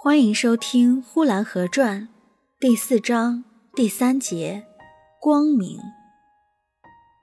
[0.00, 2.02] 欢迎收听《呼兰河传》
[2.60, 3.42] 第四章
[3.74, 4.64] 第三节
[5.20, 5.76] “光明”。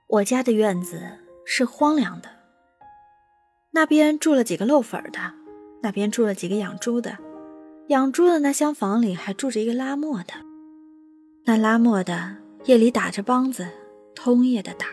[0.08, 1.00] 我家的院子
[1.46, 2.28] 是荒凉的，
[3.70, 5.32] 那边住了几个漏粉的，
[5.80, 7.16] 那边住了几个养猪的。
[7.88, 10.34] 养猪的那厢房里还住着一个拉磨的，
[11.46, 12.36] 那拉磨的
[12.66, 13.66] 夜里打着梆子，
[14.14, 14.86] 通夜的打。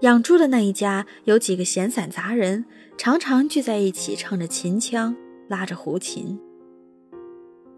[0.00, 2.66] 养猪的那一家有几个闲散杂人，
[2.98, 5.16] 常常聚在一起唱着秦腔，
[5.48, 6.38] 拉着胡琴。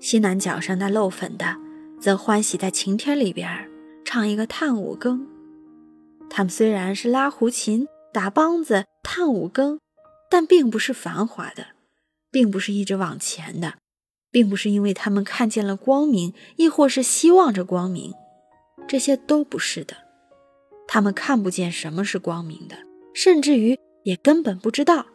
[0.00, 1.56] 西南角上那漏粉的，
[2.00, 3.68] 则欢喜在晴天里边
[4.04, 5.26] 唱一个探五更。
[6.30, 9.80] 他们虽然是拉胡琴、打梆子、探五更，
[10.30, 11.68] 但并不是繁华的，
[12.30, 13.74] 并不是一直往前的，
[14.30, 18.12] 并不是因为他们看见了光明，亦或是希望着光明，
[18.86, 19.96] 这些都不是的。
[20.86, 22.76] 他们看不见什么是光明的，
[23.14, 25.06] 甚至于也根本不知道。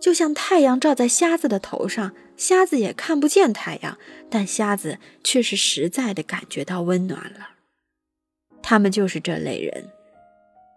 [0.00, 3.98] 就像太阳照在瞎子的头上，瞎子也看不见太阳，
[4.30, 7.50] 但瞎子却是实在的感觉到温暖了。
[8.62, 9.90] 他们就是这类人，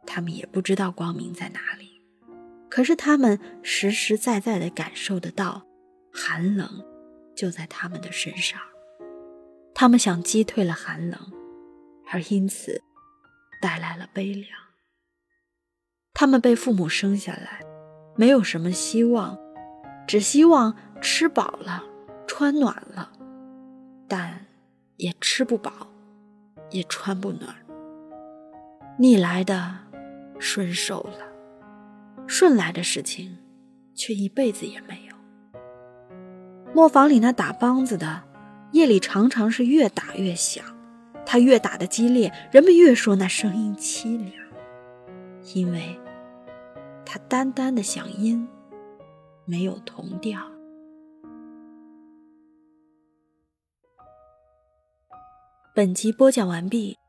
[0.06, 2.02] 他们也不知道光明在哪里，
[2.70, 5.66] 可是他们实实在在的感受得到，
[6.11, 6.83] 寒冷
[7.36, 8.59] 就在他们的身上。
[9.73, 11.20] 他们想击退了寒冷，
[12.11, 12.81] 而因此
[13.61, 14.48] 带来了悲凉。
[16.14, 17.61] 他们被父母生下来。
[18.20, 19.39] 没有什么希望，
[20.06, 21.81] 只希望吃饱了，
[22.28, 23.09] 穿暖了，
[24.09, 24.45] 但
[24.98, 25.72] 也吃不饱，
[26.70, 27.56] 也穿不暖。
[28.98, 29.73] 逆来的
[30.38, 31.26] 顺受了，
[32.28, 33.38] 顺来的事情
[33.95, 35.16] 却一辈子也没有。
[36.73, 38.23] 磨坊里那打梆子的，
[38.73, 40.61] 夜里常常是越打越响，
[41.26, 44.33] 他越打的激烈，人们越说那声音凄凉，
[45.54, 45.98] 因为。
[47.11, 48.47] 它单单的响音，
[49.43, 50.39] 没有同调。
[55.73, 56.99] 本集播讲完毕，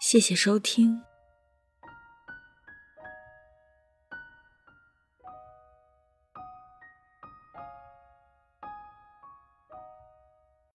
[0.00, 1.02] 谢谢收听。